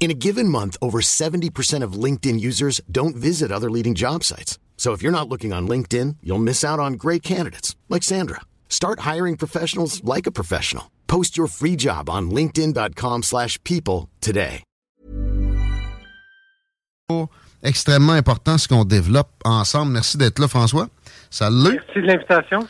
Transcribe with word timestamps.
In 0.00 0.10
a 0.10 0.14
given 0.14 0.48
month, 0.48 0.78
over 0.80 1.02
70% 1.02 1.84
of 1.84 1.92
LinkedIn 1.92 2.40
users 2.40 2.80
don't 2.90 3.14
visit 3.14 3.52
other 3.52 3.70
leading 3.70 3.94
job 3.94 4.24
sites. 4.24 4.58
So 4.78 4.94
if 4.94 5.02
you're 5.02 5.12
not 5.12 5.28
looking 5.28 5.52
on 5.52 5.68
LinkedIn, 5.68 6.16
you'll 6.22 6.38
miss 6.38 6.64
out 6.64 6.80
on 6.80 6.94
great 6.94 7.22
candidates 7.22 7.76
like 7.90 8.02
Sandra. 8.02 8.40
Start 8.70 9.00
hiring 9.00 9.36
professionals 9.36 10.02
like 10.02 10.26
a 10.26 10.32
professional. 10.32 10.90
Post 11.06 11.36
your 11.36 11.48
free 11.48 11.76
job 11.76 12.08
on 12.08 12.30
linkedin.com/people 12.30 13.22
slash 13.22 13.58
people 13.62 14.08
today. 14.20 14.62
Extrêmement 17.62 18.14
important 18.14 18.56
ce 18.56 18.68
qu'on 18.68 18.84
développe 18.84 19.28
ensemble. 19.44 19.92
Merci 19.92 20.16
d'être 20.16 20.38
là, 20.38 20.48
François. 20.48 20.88
Salut. 21.28 21.72
Merci 21.72 21.96
de 21.96 22.06
l'invitation. 22.06 22.66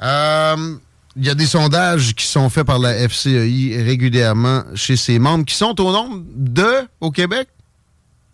Euh, 0.00 0.76
Il 1.16 1.26
y 1.26 1.30
a 1.30 1.34
des 1.34 1.46
sondages 1.46 2.14
qui 2.14 2.26
sont 2.26 2.48
faits 2.48 2.66
par 2.66 2.78
la 2.78 2.94
FCEI 3.08 3.82
régulièrement 3.82 4.62
chez 4.74 4.96
ses 4.96 5.18
membres 5.18 5.44
qui 5.44 5.54
sont 5.54 5.78
au 5.80 5.92
nombre 5.92 6.22
de 6.34 6.86
au 7.00 7.10
Québec? 7.10 7.48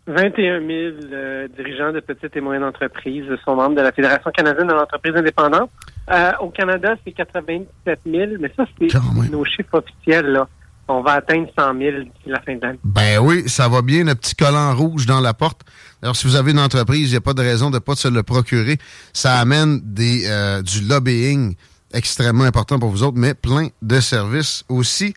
21 0.06 0.60
000 0.60 0.70
euh, 1.12 1.48
dirigeants 1.56 1.92
de 1.92 2.00
petites 2.00 2.34
et 2.34 2.40
moyennes 2.40 2.64
entreprises 2.64 3.26
sont 3.44 3.56
membres 3.56 3.74
de 3.74 3.82
la 3.82 3.92
Fédération 3.92 4.30
canadienne 4.30 4.68
de 4.68 4.72
l'entreprise 4.72 5.14
indépendante. 5.14 5.70
Euh, 6.10 6.32
au 6.40 6.48
Canada, 6.48 6.94
c'est 7.04 7.12
87 7.12 8.00
000, 8.06 8.32
mais 8.40 8.50
ça, 8.56 8.64
c'est 8.78 8.88
nos 9.30 9.44
chiffres 9.44 9.74
officiels. 9.74 10.26
Là. 10.26 10.48
On 10.88 11.02
va 11.02 11.12
atteindre 11.12 11.48
100 11.58 11.78
000 11.78 11.98
d'ici 11.98 12.10
la 12.26 12.40
fin 12.40 12.56
de 12.56 12.62
l'année. 12.62 12.78
Ben 12.84 13.18
oui, 13.20 13.46
ça 13.48 13.68
va 13.68 13.82
bien, 13.82 14.04
le 14.04 14.14
petit 14.14 14.34
collant 14.34 14.74
rouge 14.74 15.04
dans 15.04 15.20
la 15.20 15.34
porte. 15.34 15.60
Alors, 16.02 16.16
si 16.16 16.26
vous 16.26 16.36
avez 16.36 16.52
une 16.52 16.58
entreprise, 16.58 17.08
il 17.08 17.10
n'y 17.10 17.16
a 17.18 17.20
pas 17.20 17.34
de 17.34 17.42
raison 17.42 17.68
de 17.68 17.74
ne 17.74 17.80
pas 17.80 17.94
se 17.94 18.08
le 18.08 18.22
procurer. 18.22 18.78
Ça 19.12 19.34
amène 19.34 19.80
des, 19.82 20.26
euh, 20.26 20.62
du 20.62 20.80
lobbying 20.88 21.54
extrêmement 21.92 22.44
important 22.44 22.78
pour 22.78 22.90
vous 22.90 23.02
autres, 23.02 23.16
mais 23.18 23.34
plein 23.34 23.68
de 23.82 24.00
services 24.00 24.64
aussi. 24.68 25.14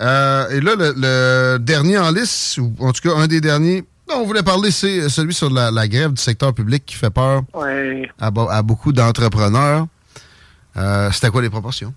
Euh, 0.00 0.48
et 0.50 0.60
là, 0.60 0.72
le, 0.76 0.94
le 0.96 1.58
dernier 1.58 1.98
en 1.98 2.10
liste, 2.10 2.58
ou 2.58 2.72
en 2.80 2.92
tout 2.92 3.02
cas 3.08 3.14
un 3.16 3.26
des 3.26 3.40
derniers, 3.40 3.84
dont 4.08 4.16
on 4.16 4.24
voulait 4.26 4.42
parler, 4.42 4.70
c'est 4.70 5.08
celui 5.08 5.34
sur 5.34 5.50
la, 5.50 5.70
la 5.70 5.86
grève 5.86 6.12
du 6.12 6.20
secteur 6.20 6.52
public 6.54 6.84
qui 6.86 6.96
fait 6.96 7.10
peur 7.10 7.42
Ouais. 7.54 8.10
à, 8.20 8.62
beaucoup 8.62 8.92
d'entrepreneurs. 8.92 9.86
Euh, 10.76 11.10
C'était 11.12 11.28
quoi 11.28 11.42
les 11.42 11.50
proportions? 11.50 11.92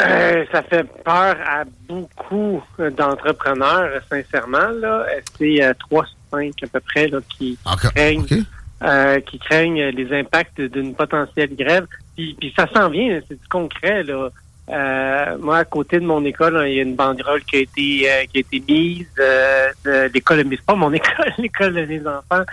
Euh, 0.00 0.44
ça 0.52 0.62
fait 0.62 0.84
peur 1.04 1.36
à 1.44 1.64
beaucoup 1.88 2.62
euh, 2.78 2.88
d'entrepreneurs, 2.90 3.90
euh, 3.94 4.00
sincèrement. 4.08 4.70
Euh, 4.84 5.02
C'est 5.36 5.62
euh, 5.62 5.72
3 5.90 6.04
sur 6.06 6.14
5 6.38 6.52
à 6.62 6.66
peu 6.68 6.80
près 6.80 7.08
là, 7.08 7.18
qui, 7.28 7.58
craignent, 7.94 8.44
euh, 8.84 9.18
qui 9.20 9.38
craignent 9.40 9.82
les 9.88 10.16
impacts 10.20 10.60
d'une 10.60 10.94
potentielle 10.94 11.54
grève. 11.56 11.86
Puis, 12.18 12.34
puis 12.34 12.52
ça 12.56 12.66
s'en 12.74 12.88
vient, 12.88 13.20
c'est 13.28 13.40
du 13.40 13.48
concret. 13.48 14.02
Là. 14.02 14.28
Euh, 14.70 15.38
moi, 15.38 15.58
à 15.58 15.64
côté 15.64 16.00
de 16.00 16.04
mon 16.04 16.24
école, 16.24 16.54
là, 16.54 16.68
il 16.68 16.74
y 16.74 16.80
a 16.80 16.82
une 16.82 16.96
banderole 16.96 17.44
qui 17.44 17.56
a 17.56 17.60
été 17.60 18.10
euh, 18.10 18.24
qui 18.24 18.38
a 18.38 18.40
été 18.40 18.62
mise. 18.68 19.06
Euh, 19.20 19.68
de 19.84 20.12
l'école, 20.12 20.42
mais 20.44 20.56
c'est 20.56 20.66
pas 20.66 20.74
mon 20.74 20.92
école, 21.00 21.32
l'école 21.38 21.74
de 21.74 21.84
mes 21.84 22.00
enfants. 22.00 22.44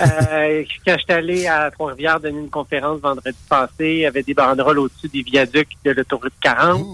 Euh, 0.00 0.64
quand 0.86 0.96
j'étais 0.98 1.12
allé 1.12 1.48
à 1.48 1.68
Trois-Rivières 1.72 2.20
donner 2.20 2.38
une 2.38 2.48
conférence 2.48 3.00
vendredi 3.00 3.36
passé, 3.48 3.72
il 3.80 3.98
y 3.98 4.06
avait 4.06 4.22
des 4.22 4.34
banderoles 4.34 4.78
au-dessus 4.78 5.08
des 5.08 5.22
viaducs 5.22 5.76
de 5.84 5.90
l'autoroute 5.90 6.32
40. 6.40 6.86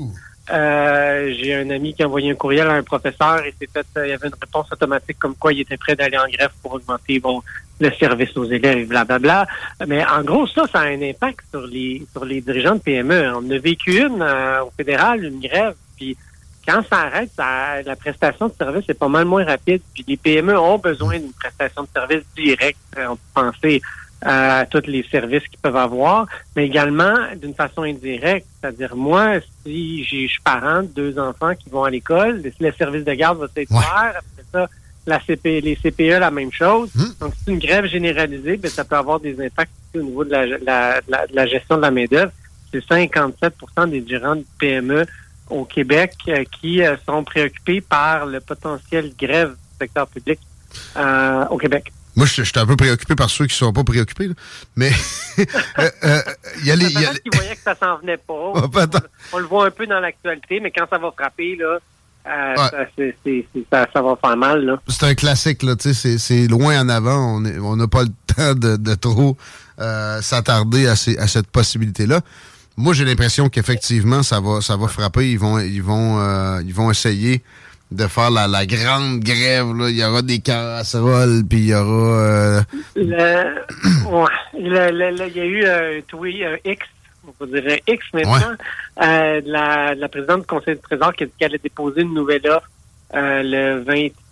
Euh, 0.51 1.33
j'ai 1.39 1.55
un 1.55 1.69
ami 1.71 1.95
qui 1.95 2.03
a 2.03 2.07
envoyé 2.07 2.31
un 2.31 2.35
courriel 2.35 2.69
à 2.69 2.73
un 2.73 2.83
professeur 2.83 3.45
et 3.47 3.55
c'est 3.59 3.71
fait, 3.71 3.87
il 3.97 4.11
y 4.11 4.13
avait 4.13 4.29
une 4.29 4.35
réponse 4.41 4.71
automatique 4.71 5.19
comme 5.19 5.35
quoi 5.37 5.53
il 5.55 5.61
était 5.61 5.79
prêt 5.79 5.97
d'aller 5.97 6.19
en 6.19 6.29
grève 6.29 6.51
pour 6.63 6.75
augmenter 6.75 7.19
bon 7.19 7.43
le 7.81 7.91
service 7.93 8.37
aux 8.37 8.45
élèves 8.45 8.79
et 8.79 8.85
blablabla. 8.85 9.47
Mais 9.87 10.05
en 10.05 10.23
gros, 10.23 10.47
ça, 10.47 10.65
ça 10.73 10.81
a 10.81 10.85
un 10.87 11.03
impact 11.03 11.41
sur 11.51 11.67
les 11.67 12.07
sur 12.13 12.25
les 12.25 12.41
dirigeants 12.41 12.77
de 12.77 12.81
PME. 12.81 13.33
On 13.35 13.51
a 13.51 13.59
vécu 13.59 13.99
une 14.01 14.23
euh, 14.23 14.65
au 14.65 14.71
fédéral, 14.77 15.25
une 15.25 15.41
grève, 15.41 15.75
puis 15.97 16.17
quand 16.67 16.83
ça 16.89 17.01
arrête, 17.03 17.31
ça, 17.37 17.83
la 17.83 17.95
prestation 17.97 18.49
de 18.49 18.55
service 18.55 18.85
est 18.89 18.95
pas 18.99 19.09
mal 19.09 19.27
moins 19.27 19.45
rapide. 19.45 19.83
Puis 19.93 20.05
les 20.09 20.17
PME 20.17 20.59
ont 20.59 20.79
besoin 20.79 21.19
d'une 21.19 21.33
prestation 21.33 21.83
de 21.83 21.89
service 21.95 22.25
directe. 22.37 22.79
Euh, 22.97 23.07
On 23.11 23.17
peut 23.17 23.23
penser 23.35 23.83
euh, 24.25 24.61
à 24.63 24.65
tous 24.65 24.87
les 24.87 25.03
services 25.11 25.47
qu'ils 25.49 25.59
peuvent 25.59 25.77
avoir, 25.77 26.27
mais 26.57 26.65
également 26.65 27.15
d'une 27.37 27.53
façon 27.55 27.83
indirecte. 27.83 28.47
C'est-à-dire, 28.59 28.97
moi, 28.97 29.41
si 29.63 30.03
j'ai- 30.05 30.27
je 30.27 30.33
suis 30.33 30.41
parent 30.43 30.81
de 30.83 30.89
deux 30.89 31.19
enfants 31.19 31.55
qui 31.55 31.69
vont 31.69 31.85
à 31.85 31.91
l'école, 31.91 32.41
le, 32.43 32.73
service 32.73 33.05
de 33.05 33.13
garde 33.13 33.39
va 33.39 33.47
être 33.55 33.71
ouvert. 33.71 34.15
Après 34.17 34.45
ça, 34.51 34.69
la 35.07 35.21
CP, 35.21 35.61
les 35.61 35.77
CPE, 35.77 36.19
la 36.21 36.31
même 36.31 36.53
chose. 36.53 36.91
Donc, 37.21 37.35
c'est 37.45 37.51
une 37.53 37.59
grève 37.59 37.87
généralisée, 37.87 38.57
ben, 38.57 38.71
ça 38.71 38.85
peut 38.85 38.97
avoir 38.97 39.21
des 39.21 39.39
impacts 39.45 39.71
au 39.95 40.01
niveau 40.03 40.25
de 40.25 40.31
la, 40.31 40.47
la- 40.47 41.01
la- 41.09 41.27
de 41.27 41.35
la 41.37 41.47
gestion 41.47 41.77
de 41.77 41.83
la 41.83 41.91
main-d'œuvre. 41.91 42.33
C'est 42.73 42.85
57% 42.87 43.89
des 43.91 44.01
dirigeants 44.01 44.37
de 44.37 44.45
PME 44.59 45.07
au 45.51 45.65
Québec 45.65 46.15
euh, 46.29 46.43
qui 46.61 46.83
euh, 46.83 46.97
sont 47.07 47.23
préoccupés 47.23 47.81
par 47.83 48.27
le 48.27 48.41
potentiel 48.41 49.13
grève 49.19 49.51
du 49.51 49.79
secteur 49.79 50.07
public 50.09 50.39
euh, 50.97 51.45
au 51.51 51.59
Québec. 51.59 51.93
Moi, 52.17 52.27
je 52.27 52.43
je 52.43 52.49
suis 52.51 52.59
un 52.61 52.67
peu 52.67 52.77
préoccupé 52.77 53.15
par 53.17 53.29
ceux 53.29 53.47
qui 53.47 53.55
sont 53.57 53.73
pas 53.73 53.85
préoccupés. 53.85 54.29
là. 54.29 54.35
Mais 54.77 54.91
il 55.39 56.67
y 56.67 56.71
a 56.71 56.77
les... 56.77 56.87
Peut-être 56.87 57.23
qu'ils 57.23 57.35
voyaient 57.35 57.57
que 57.57 57.63
ça 57.63 57.75
s'en 57.75 57.99
venait 57.99 58.17
pas. 58.17 58.35
On 59.33 59.39
le 59.39 59.47
voit 59.47 59.67
un 59.67 59.71
peu 59.71 59.87
dans 59.87 60.01
l'actualité, 60.01 60.61
mais 60.61 60.71
quand 60.71 60.87
ça 60.89 60.99
va 60.99 61.11
frapper, 61.11 61.57
là, 61.57 61.79
euh, 62.27 62.51
Ouais. 62.53 62.69
ça, 62.71 62.77
c'est- 62.97 63.17
c'est- 63.25 63.47
c'est- 63.55 63.65
ça, 63.73 63.87
ça 63.93 64.03
va 64.03 64.17
faire 64.25 64.37
mal. 64.37 64.65
Là. 64.65 64.81
C'est 64.89 65.05
un 65.07 65.15
classique, 65.15 65.63
là, 65.63 65.77
tu 65.77 65.93
sais, 65.93 65.95
c'est- 65.95 66.19
c'est 66.19 66.47
loin 66.47 66.81
en 66.81 66.89
avant. 66.89 67.37
On 67.43 67.77
n'a 67.77 67.89
pas 67.89 68.03
le 68.05 68.09
temps 68.35 68.55
de, 68.55 68.77
de 68.77 68.95
trop 68.95 69.37
euh, 69.81 70.21
s'attarder 70.23 70.87
à, 70.87 70.95
ces- 70.97 71.19
à 71.19 71.27
cette 71.27 71.49
possibilité-là. 71.49 72.21
Moi, 72.77 72.93
j'ai 72.95 73.05
l'impression 73.05 73.49
qu'effectivement, 73.49 74.23
ça 74.23 74.41
va, 74.41 74.61
ça 74.61 74.77
va 74.77 74.87
frapper. 74.89 75.31
Ils 75.31 75.39
vont, 75.39 75.59
ils 75.59 75.83
vont, 75.83 76.19
euh, 76.21 76.61
ils 76.65 76.73
vont 76.75 76.91
essayer 76.91 77.43
de 77.93 78.07
faire 78.09 78.31
la, 78.31 78.49
la 78.49 78.67
grande 78.67 79.21
grève. 79.21 79.73
Là. 79.77 79.91
Il 79.91 79.97
y 79.97 80.05
aura 80.05 80.23
des 80.23 80.39
casseroles, 80.41 81.43
puis 81.49 81.59
il 81.59 81.67
y 81.67 81.75
aura. 81.75 82.19
euh, 82.19 82.61
Le- 82.97 83.55
ouais, 84.11 84.27
le- 84.59 84.91
le- 84.91 85.17
le- 85.17 85.29
Il 85.29 85.37
y 85.37 85.41
a 85.41 85.45
eu 85.45 85.65
un 85.67 86.01
tweet, 86.09 86.43
un 86.45 86.71
X 86.71 86.87
on 87.41 87.47
dirait 87.47 87.83
X 87.87 88.05
maintenant, 88.13 88.55
euh, 89.03 89.41
la, 89.45 89.95
la, 89.95 90.09
présidente 90.09 90.41
du 90.41 90.47
Conseil 90.47 90.77
du 90.77 90.81
Trésor 90.81 91.15
qui 91.15 91.25
a 91.25 91.27
dit 91.27 91.33
qu'elle 91.39 91.51
allait 91.51 91.59
déposer 91.59 92.03
une 92.03 92.15
nouvelle 92.15 92.47
offre 92.49 92.69
euh, 93.15 93.43
le 93.43 93.83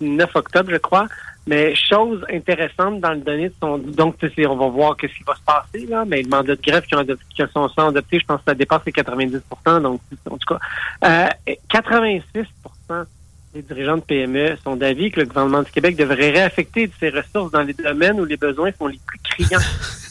29 0.00 0.34
octobre, 0.34 0.70
je 0.70 0.76
crois. 0.76 1.06
Mais 1.46 1.74
chose 1.74 2.24
intéressante 2.32 3.00
dans 3.00 3.10
le 3.10 3.20
donné 3.20 3.48
de 3.48 3.54
son... 3.60 3.78
Donc, 3.78 4.16
on 4.22 4.56
va 4.56 4.68
voir 4.68 4.96
ce 5.00 5.06
qui 5.06 5.24
va 5.26 5.34
se 5.34 5.42
passer, 5.42 5.86
là, 5.86 6.04
mais 6.04 6.22
le 6.22 6.28
mandat 6.28 6.54
de 6.54 6.62
grève 6.62 6.84
qui, 6.84 6.94
ont 6.94 7.00
adopté, 7.00 7.24
qui 7.34 7.42
sont, 7.52 7.68
adoptés, 7.78 8.20
je 8.20 8.26
pense 8.26 8.38
que 8.38 8.44
ça 8.46 8.54
dépasse 8.54 8.82
les 8.86 8.92
90% 8.92 9.82
Donc, 9.82 10.00
en 10.30 10.38
tout 10.38 10.54
cas, 10.54 11.28
euh, 11.48 11.54
86% 11.72 13.06
les 13.54 13.62
dirigeants 13.62 13.96
de 13.96 14.02
PME 14.02 14.56
sont 14.64 14.76
d'avis 14.76 15.10
que 15.10 15.20
le 15.20 15.26
gouvernement 15.26 15.62
du 15.62 15.70
Québec 15.70 15.96
devrait 15.96 16.30
réaffecter 16.30 16.86
de 16.86 16.92
ses 16.98 17.10
ressources 17.10 17.50
dans 17.50 17.60
les 17.60 17.74
domaines 17.74 18.18
où 18.18 18.24
les 18.24 18.36
besoins 18.38 18.70
sont 18.78 18.86
les 18.86 19.00
plus 19.06 19.18
criants. 19.18 19.60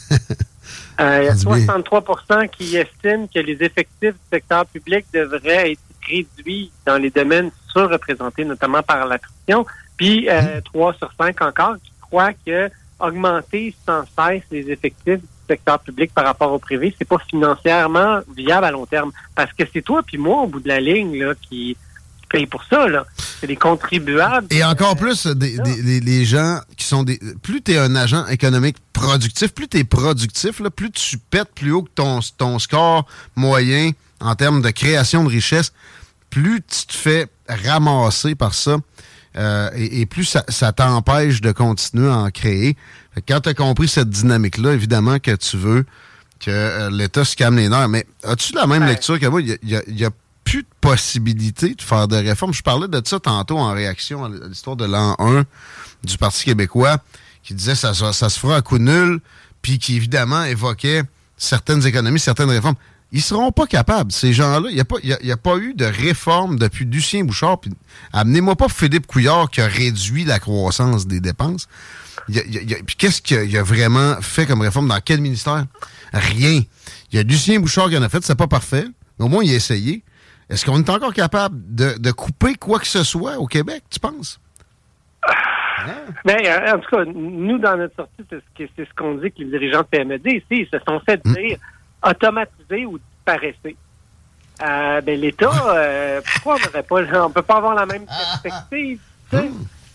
Euh, 1.02 1.22
il 1.22 1.26
y 1.26 1.28
a 1.28 1.34
63% 1.34 2.48
qui 2.48 2.76
estiment 2.76 3.26
que 3.26 3.40
les 3.40 3.62
effectifs 3.62 4.12
du 4.12 4.28
secteur 4.32 4.64
public 4.66 5.04
devraient 5.12 5.72
être 5.72 5.80
réduits 6.08 6.70
dans 6.86 6.96
les 6.96 7.10
domaines 7.10 7.50
surreprésentés, 7.72 8.44
notamment 8.44 8.82
par 8.82 9.06
l'attrition. 9.06 9.66
Puis 9.96 10.28
euh, 10.28 10.60
3 10.60 10.94
sur 10.94 11.12
5 11.18 11.42
encore 11.42 11.74
qui 11.82 11.92
croient 12.00 12.32
que 12.46 12.70
augmenter 13.00 13.74
sans 13.84 14.04
cesse 14.16 14.44
les 14.52 14.70
effectifs 14.70 15.20
du 15.20 15.28
secteur 15.48 15.80
public 15.80 16.12
par 16.14 16.24
rapport 16.24 16.52
au 16.52 16.60
privé, 16.60 16.94
c'est 16.96 17.08
pas 17.08 17.18
financièrement 17.18 18.20
viable 18.34 18.64
à 18.64 18.70
long 18.70 18.86
terme. 18.86 19.10
Parce 19.34 19.52
que 19.52 19.64
c'est 19.72 19.82
toi 19.82 20.02
puis 20.06 20.18
moi, 20.18 20.42
au 20.42 20.46
bout 20.46 20.60
de 20.60 20.68
la 20.68 20.80
ligne, 20.80 21.18
là, 21.18 21.34
qui 21.34 21.76
payent 22.32 22.46
pour 22.46 22.64
ça, 22.64 22.88
là. 22.88 23.04
C'est 23.40 23.46
des 23.46 23.56
contribuables. 23.56 24.46
Et 24.50 24.64
encore 24.64 24.96
plus, 24.96 25.26
des, 25.26 26.00
les 26.00 26.24
gens 26.24 26.60
qui 26.76 26.84
sont 26.84 27.04
des. 27.04 27.20
Plus 27.42 27.62
tu 27.62 27.72
es 27.72 27.78
un 27.78 27.94
agent 27.94 28.26
économique 28.26 28.76
productif, 28.92 29.52
plus 29.52 29.68
tu 29.68 29.78
es 29.78 29.84
productif, 29.84 30.58
là, 30.60 30.70
plus 30.70 30.90
tu 30.90 31.18
pètes 31.18 31.54
plus 31.54 31.72
haut 31.72 31.82
que 31.82 31.90
ton, 31.94 32.20
ton 32.38 32.58
score 32.58 33.06
moyen 33.36 33.92
en 34.20 34.34
termes 34.34 34.62
de 34.62 34.70
création 34.70 35.24
de 35.24 35.28
richesse, 35.28 35.72
plus 36.30 36.62
tu 36.62 36.86
te 36.86 36.94
fais 36.94 37.26
ramasser 37.48 38.34
par 38.34 38.54
ça. 38.54 38.78
Euh, 39.36 39.70
et, 39.74 40.04
plus 40.06 40.36
ça, 40.48 40.72
t'empêche 40.72 41.40
de 41.40 41.52
continuer 41.52 42.08
à 42.08 42.18
en 42.18 42.30
créer. 42.30 42.76
quand 43.26 43.40
tu 43.40 43.48
as 43.48 43.54
compris 43.54 43.88
cette 43.88 44.10
dynamique-là, 44.10 44.72
évidemment 44.72 45.18
que 45.18 45.34
tu 45.34 45.56
veux 45.56 45.86
que 46.38 46.50
euh, 46.50 46.90
l'État 46.90 47.24
se 47.24 47.36
calme 47.36 47.56
les 47.56 47.68
nerfs. 47.68 47.88
Mais 47.88 48.06
as-tu 48.24 48.52
la 48.52 48.66
même 48.66 48.84
lecture 48.84 49.18
que 49.18 49.26
moi? 49.26 49.40
Il 49.40 49.58
y 49.62 50.04
a, 50.04 50.10
plus 50.44 50.66
possibilité 50.82 51.74
de 51.74 51.80
faire 51.80 52.08
des 52.08 52.18
réformes. 52.18 52.52
Je 52.52 52.62
parlais 52.62 52.88
de 52.88 53.00
ça 53.06 53.18
tantôt 53.20 53.56
en 53.56 53.72
réaction 53.72 54.24
à 54.24 54.28
l'histoire 54.28 54.76
de 54.76 54.84
l'an 54.84 55.16
1 55.18 55.44
du 56.04 56.18
Parti 56.18 56.44
québécois 56.44 56.98
qui 57.42 57.54
disait 57.54 57.74
ça, 57.74 57.94
ça, 57.94 58.12
se 58.28 58.38
fera 58.38 58.56
à 58.56 58.62
coup 58.62 58.78
nul, 58.78 59.20
puis 59.62 59.78
qui 59.78 59.96
évidemment 59.96 60.44
évoquait 60.44 61.02
certaines 61.36 61.86
économies, 61.86 62.20
certaines 62.20 62.50
réformes 62.50 62.76
ils 63.14 63.20
seront 63.22 63.52
pas 63.52 63.66
capables, 63.66 64.10
ces 64.10 64.32
gens-là. 64.32 64.70
Il 64.70 64.74
n'y 64.74 64.80
a, 64.80 64.86
pas, 64.86 64.96
a 64.96 65.36
pas 65.36 65.58
eu 65.58 65.74
de 65.74 65.84
réforme 65.84 66.58
depuis 66.58 66.86
Lucien 66.86 67.24
Bouchard. 67.24 67.58
Amenez-moi 68.14 68.56
pas 68.56 68.70
Philippe 68.70 69.06
Couillard 69.06 69.50
qui 69.50 69.60
a 69.60 69.66
réduit 69.66 70.24
la 70.24 70.38
croissance 70.38 71.06
des 71.06 71.20
dépenses. 71.20 71.68
Puis 72.26 72.96
qu'est-ce 72.96 73.20
qu'il 73.20 73.54
a 73.58 73.62
vraiment 73.62 74.16
fait 74.22 74.46
comme 74.46 74.62
réforme? 74.62 74.88
Dans 74.88 75.00
quel 75.04 75.20
ministère? 75.20 75.66
Rien. 76.14 76.62
Il 77.12 77.16
y 77.16 77.18
a 77.18 77.22
Lucien 77.22 77.60
Bouchard 77.60 77.90
qui 77.90 77.98
en 77.98 78.02
a 78.02 78.08
fait, 78.08 78.24
c'est 78.24 78.34
pas 78.34 78.46
parfait. 78.46 78.86
Mais 79.18 79.26
au 79.26 79.28
moins, 79.28 79.44
il 79.44 79.52
a 79.52 79.56
essayé. 79.56 80.02
Est-ce 80.52 80.66
qu'on 80.66 80.76
est 80.76 80.90
encore 80.90 81.14
capable 81.14 81.56
de, 81.74 82.10
couper 82.10 82.56
quoi 82.56 82.78
que 82.78 82.86
ce 82.86 83.02
soit 83.02 83.38
au 83.38 83.46
Québec, 83.46 83.84
tu 83.88 83.98
penses? 83.98 84.38
Ben, 86.26 86.38
en 86.74 86.78
tout 86.78 86.90
cas, 86.90 87.04
nous, 87.06 87.58
dans 87.58 87.76
notre 87.76 87.96
sortie, 87.96 88.22
c'est 88.30 88.68
ce 88.76 88.94
qu'on 88.94 89.14
dit 89.14 89.32
que 89.32 89.38
les 89.38 89.46
dirigeants 89.46 89.80
de 89.80 89.86
PMED 89.86 90.26
ici, 90.26 90.44
ils 90.50 90.68
se 90.70 90.78
sont 90.86 91.00
fait 91.00 91.20
hmm. 91.24 91.32
dire 91.32 91.58
automatiser 92.06 92.84
ou 92.84 92.98
disparaisser. 92.98 93.76
Euh, 94.62 95.00
ben, 95.00 95.18
l'État, 95.18 95.50
euh, 95.74 96.20
pourquoi 96.34 96.56
on 96.56 96.66
n'aurait 96.66 96.82
pas, 96.82 97.24
on 97.24 97.30
peut 97.30 97.42
pas 97.42 97.56
avoir 97.56 97.74
la 97.74 97.86
même 97.86 98.04
perspective, 98.04 99.00
tu 99.30 99.36
sais, 99.38 99.50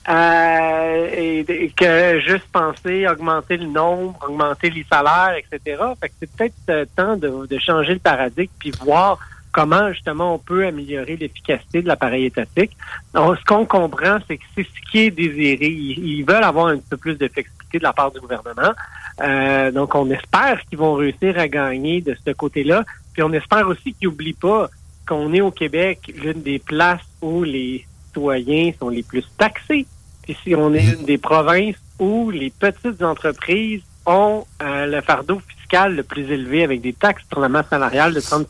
euh, 0.09 1.43
et, 1.47 1.71
que 1.77 2.19
juste 2.21 2.47
penser 2.51 3.07
augmenter 3.07 3.57
le 3.57 3.67
nombre, 3.67 4.17
augmenter 4.27 4.71
les 4.71 4.85
salaires, 4.91 5.35
etc. 5.37 5.83
Fait 5.99 6.09
que 6.09 6.15
c'est 6.19 6.31
peut-être 6.35 6.95
temps 6.95 7.15
de, 7.15 7.45
de, 7.45 7.59
changer 7.59 7.93
le 7.93 7.99
paradigme 7.99 8.51
puis 8.57 8.71
voir 8.71 9.19
comment 9.57 9.91
justement 9.91 10.35
on 10.35 10.37
peut 10.37 10.67
améliorer 10.67 11.17
l'efficacité 11.17 11.81
de 11.81 11.87
l'appareil 11.87 12.25
étatique. 12.25 12.77
Donc, 13.15 13.39
ce 13.39 13.43
qu'on 13.43 13.65
comprend, 13.65 14.19
c'est 14.27 14.37
que 14.37 14.43
c'est 14.53 14.63
ce 14.63 14.91
qui 14.91 14.99
est 14.99 15.09
désiré. 15.09 15.65
Ils, 15.65 16.19
ils, 16.19 16.23
veulent 16.23 16.43
avoir 16.43 16.67
un 16.67 16.77
peu 16.77 16.95
plus 16.95 17.15
de 17.15 17.27
flexibilité 17.27 17.79
de 17.79 17.83
la 17.83 17.91
part 17.91 18.11
du 18.11 18.19
gouvernement. 18.19 18.73
Euh, 19.21 19.71
donc, 19.71 19.95
on 19.95 20.11
espère 20.11 20.61
qu'ils 20.69 20.77
vont 20.77 20.93
réussir 20.93 21.39
à 21.39 21.47
gagner 21.47 22.01
de 22.01 22.15
ce 22.23 22.31
côté-là. 22.33 22.83
Puis, 23.13 23.23
on 23.23 23.33
espère 23.33 23.67
aussi 23.67 23.93
qu'ils 23.93 24.09
n'oublient 24.09 24.33
pas 24.33 24.69
qu'on 25.07 25.33
est 25.33 25.41
au 25.41 25.49
Québec 25.49 26.13
l'une 26.21 26.43
des 26.43 26.59
places 26.59 27.09
où 27.23 27.41
les 27.41 27.83
citoyens 28.05 28.73
sont 28.79 28.89
les 28.89 29.01
plus 29.01 29.25
taxés. 29.39 29.87
Puis, 30.21 30.37
si 30.43 30.53
on 30.53 30.71
est 30.75 30.85
une 30.85 31.05
des 31.05 31.17
provinces 31.17 31.81
où 31.97 32.29
les 32.29 32.51
petites 32.51 33.01
entreprises 33.01 33.81
ont 34.05 34.45
euh, 34.61 34.85
le 34.85 35.01
fardeau 35.01 35.41
fiscal 35.47 35.95
le 35.95 36.03
plus 36.03 36.31
élevé 36.31 36.63
avec 36.63 36.81
des 36.81 36.93
taxes 36.93 37.23
sur 37.27 37.39
la 37.39 37.49
masse 37.49 37.69
salariale 37.69 38.13
de 38.13 38.19
30 38.19 38.47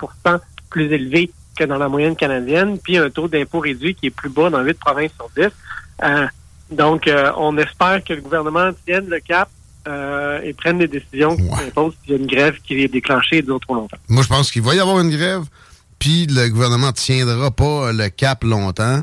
plus 0.69 0.91
élevé 0.91 1.31
que 1.57 1.63
dans 1.63 1.77
la 1.77 1.89
moyenne 1.89 2.15
canadienne, 2.15 2.77
puis 2.77 2.97
un 2.97 3.09
taux 3.09 3.27
d'impôt 3.27 3.59
réduit 3.59 3.95
qui 3.95 4.07
est 4.07 4.11
plus 4.11 4.29
bas 4.29 4.49
dans 4.49 4.61
8 4.61 4.77
provinces 4.79 5.11
sur 5.15 5.29
10. 5.35 5.49
Euh, 6.03 6.27
donc, 6.71 7.09
on 7.37 7.57
espère 7.57 8.03
que 8.03 8.13
le 8.13 8.21
gouvernement 8.21 8.71
tienne 8.85 9.07
le 9.07 9.19
cap 9.21 9.49
euh, 9.87 10.41
et 10.43 10.53
prennent 10.53 10.79
des 10.79 10.87
décisions 10.87 11.37
qui 11.37 11.47
s'imposent 11.47 11.93
s'il 12.03 12.13
y 12.13 12.17
a 12.17 12.19
une 12.19 12.27
grève 12.27 12.55
qui 12.61 12.83
est 12.83 12.89
déclenchée 12.89 13.37
et 13.37 13.41
dure 13.41 13.59
trop 13.59 13.75
longtemps. 13.75 13.97
Moi, 14.09 14.21
je 14.21 14.27
pense 14.27 14.51
qu'il 14.51 14.61
va 14.61 14.75
y 14.75 14.79
avoir 14.81 14.99
une 14.99 15.09
grève, 15.09 15.43
puis 15.97 16.27
le 16.27 16.49
gouvernement 16.49 16.87
ne 16.87 16.91
tiendra 16.91 17.51
pas 17.51 17.93
le 17.93 18.09
cap 18.09 18.43
longtemps. 18.43 19.01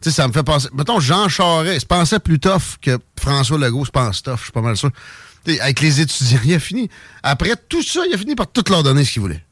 Tu 0.00 0.10
sais, 0.10 0.16
ça 0.16 0.26
me 0.26 0.32
fait 0.32 0.42
penser. 0.42 0.68
Mettons, 0.74 0.98
Jean 0.98 1.28
Charest 1.28 1.82
se 1.82 1.86
pensait 1.86 2.18
plus 2.18 2.40
tough 2.40 2.78
que 2.82 2.98
François 3.16 3.58
Legault 3.58 3.84
se 3.84 3.92
pense 3.92 4.24
tough, 4.24 4.38
je 4.38 4.42
suis 4.44 4.52
pas 4.52 4.60
mal 4.60 4.76
sûr. 4.76 4.90
avec 5.46 5.80
les 5.80 6.00
étudiants, 6.00 6.40
il 6.44 6.54
a 6.54 6.58
fini. 6.58 6.90
Après 7.22 7.54
tout 7.68 7.82
ça, 7.82 8.00
il 8.08 8.14
a 8.14 8.18
fini 8.18 8.34
par 8.34 8.48
tout 8.48 8.64
leur 8.70 8.82
donner 8.82 9.04
ce 9.04 9.12
qu'il 9.12 9.22
voulait. 9.22 9.43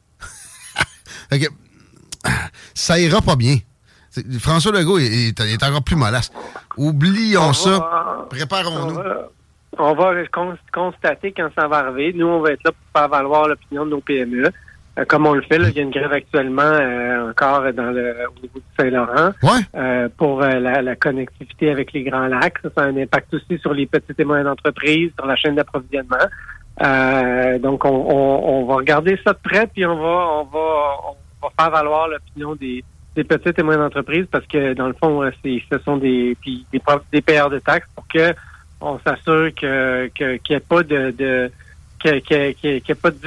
Ça 2.73 2.99
ira 2.99 3.21
pas 3.21 3.35
bien. 3.35 3.57
François 4.39 4.71
Legault 4.71 4.99
est, 4.99 5.39
est, 5.39 5.63
encore 5.63 5.83
plus 5.83 5.95
mollasse. 5.95 6.31
Oublions 6.77 7.53
ça. 7.53 8.27
Préparons-nous 8.29 8.99
on 9.77 9.93
va 9.93 10.13
constater 10.71 11.31
quand 11.31 11.49
ça 11.57 11.67
va 11.67 11.77
arriver. 11.77 12.13
Nous, 12.13 12.27
on 12.27 12.41
va 12.41 12.51
être 12.51 12.63
là 12.63 12.71
pour 12.71 13.01
faire 13.01 13.09
valoir 13.09 13.47
l'opinion 13.47 13.85
de 13.85 13.91
nos 13.91 14.01
PME. 14.01 14.51
Euh, 14.99 15.05
comme 15.05 15.25
on 15.25 15.33
le 15.33 15.41
fait, 15.41 15.57
là, 15.57 15.69
il 15.69 15.75
y 15.75 15.79
a 15.79 15.81
une 15.81 15.89
grève 15.89 16.13
actuellement 16.13 16.61
euh, 16.61 17.31
encore 17.31 17.73
dans 17.73 17.89
le, 17.91 18.15
au 18.29 18.41
niveau 18.41 18.59
du 18.59 18.65
Saint-Laurent 18.77 19.31
euh, 19.75 20.07
pour 20.17 20.41
la, 20.41 20.95
connectivité 20.95 21.71
avec 21.71 21.93
les 21.93 22.03
Grands 22.03 22.27
Lacs. 22.27 22.59
Ça, 22.63 22.83
a 22.83 22.85
un 22.85 22.97
impact 22.97 23.33
aussi 23.33 23.57
sur 23.59 23.73
les 23.73 23.87
petites 23.87 24.19
et 24.19 24.23
moyennes 24.23 24.47
entreprises, 24.47 25.11
sur 25.17 25.25
la 25.25 25.35
chaîne 25.35 25.55
d'approvisionnement. 25.55 26.17
Donc, 26.79 27.85
on, 27.85 28.65
va 28.65 28.75
regarder 28.75 29.19
ça 29.23 29.33
de 29.33 29.39
près, 29.43 29.67
puis 29.67 29.85
on 29.85 29.95
va, 29.95 30.27
on 30.39 30.43
va, 30.45 30.95
on 31.07 31.47
va 31.47 31.53
faire 31.59 31.71
valoir 31.71 32.07
l'opinion 32.07 32.55
des, 32.55 32.83
petites 33.15 33.59
et 33.59 33.63
moyennes 33.63 33.83
entreprises 33.83 34.25
parce 34.31 34.45
que, 34.47 34.73
dans 34.73 34.87
le 34.87 34.93
fond, 34.93 35.29
ce 35.43 35.79
sont 35.85 35.97
des, 35.97 36.35
des, 36.71 36.81
des 37.11 37.21
payeurs 37.21 37.49
de 37.49 37.59
taxes 37.59 37.87
pour 37.95 38.07
que 38.07 38.33
on 38.81 38.99
s'assure 38.99 39.53
que 39.55 40.07
qu'il 40.07 40.39
n'y 40.49 40.55
ait 40.55 40.59
pas 40.59 40.83
de, 40.83 41.11
de 41.11 41.51
qu'il 42.03 42.53
n'y 42.63 42.83
ait, 42.89 42.95
pas 42.95 43.11
de 43.11 43.17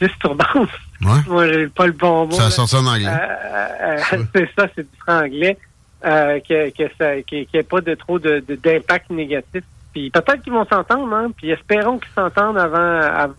disturbance. 0.00 0.68
Ouais. 1.00 1.08
Moi, 1.28 1.48
j'ai 1.48 1.66
pas 1.66 1.86
le 1.86 1.92
bon 1.92 2.26
mot. 2.26 2.32
Ça 2.32 2.50
sort 2.50 2.80
en 2.80 2.86
anglais. 2.86 3.08
Euh, 3.08 3.98
euh, 4.12 4.24
c'est 4.34 4.48
ça, 4.56 4.68
c'est 4.74 4.82
du. 4.82 5.56
Euh, 6.02 6.40
que, 6.40 6.70
que 6.70 6.90
ça, 6.98 7.20
qu'il 7.22 7.46
n'y 7.52 7.60
ait 7.60 7.62
pas 7.62 7.82
de 7.82 7.94
trop 7.94 8.18
de, 8.18 8.42
d'impact 8.48 9.10
négatif. 9.10 9.62
Puis 9.92 10.10
peut-être 10.10 10.42
qu'ils 10.42 10.52
vont 10.52 10.66
s'entendre, 10.66 11.12
hein. 11.14 11.30
Puis 11.36 11.50
espérons 11.50 11.98
qu'ils 11.98 12.12
s'entendent 12.14 12.58
avant, 12.58 13.00
avant, 13.00 13.34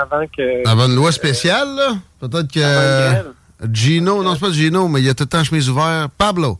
avant 0.00 0.26
que. 0.26 0.68
Avant 0.68 0.86
une 0.86 0.96
loi 0.96 1.12
spéciale, 1.12 1.68
là? 1.76 1.94
Peut-être 2.20 2.52
que. 2.52 3.68
Gino, 3.72 4.22
non, 4.22 4.34
c'est 4.34 4.40
pas 4.40 4.52
Gino, 4.52 4.88
mais 4.88 5.00
il 5.00 5.06
y 5.06 5.08
a 5.08 5.14
tout 5.14 5.24
le 5.24 5.28
temps 5.28 5.44
chemise 5.44 5.70
ouverte. 5.70 6.10
Pablo. 6.18 6.58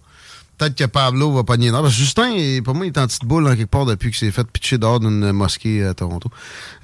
Peut-être 0.57 0.77
que 0.77 0.85
Pablo 0.85 1.33
va 1.33 1.43
pogner 1.43 1.71
Parce 1.73 1.89
que 1.89 1.91
Justin, 1.91 2.63
pour 2.65 2.75
moi, 2.75 2.87
il 2.87 2.91
est 2.91 2.99
en 2.99 3.07
petite 3.07 3.25
boule 3.25 3.47
en 3.47 3.57
quelque 3.57 3.71
part 3.71 3.87
depuis 3.87 4.11
qu'il 4.11 4.19
s'est 4.19 4.31
fait 4.31 4.47
pitcher 4.47 4.79
dehors 4.79 5.01
d'une 5.01 5.33
mosquée 5.33 5.85
à 5.85 5.95
Toronto. 5.95 6.31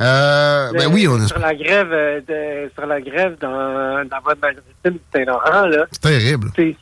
Euh, 0.00 0.72
ben 0.72 0.92
oui, 0.92 1.06
on 1.06 1.22
est... 1.22 1.28
Sur 1.28 1.38
la 1.38 1.54
grève, 1.54 1.92
euh, 1.92 2.20
de, 2.20 2.70
sur 2.74 2.86
la 2.86 3.00
grève 3.00 3.36
dans, 3.40 4.04
dans 4.08 4.20
votre 4.24 4.40
maritime 4.40 4.62
du 4.84 5.00
Saint-Laurent, 5.14 5.66
là. 5.66 5.86
C'est 5.92 6.00
terrible. 6.00 6.50
C'est, 6.56 6.76